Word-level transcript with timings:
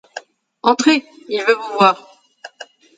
Entrez, 0.63 1.05
il 1.29 1.43
veut 1.43 1.53
vous 1.53 1.73
voir. 1.73 2.11